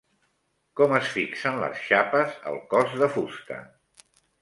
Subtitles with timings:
[0.81, 3.63] Com es fixen les xapes al cos de fusta?